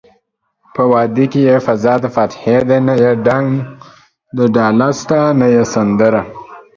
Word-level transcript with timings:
په 0.73 0.81
واده 0.91 1.25
کې 1.31 1.41
يې 1.47 1.57
فضادفاتحې 1.65 2.57
ده 2.69 2.77
نه 2.87 2.93
يې 3.03 3.11
ډنګ 3.25 3.49
دډاله 4.37 4.87
شته 4.99 5.19
نه 5.39 5.47
يې 5.55 5.63
سندره 5.73 6.21